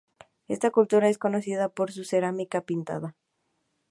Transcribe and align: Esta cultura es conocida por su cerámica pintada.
Esta 0.47 0.71
cultura 0.71 1.09
es 1.09 1.19
conocida 1.19 1.69
por 1.69 1.91
su 1.91 2.05
cerámica 2.05 2.61
pintada. 2.65 3.15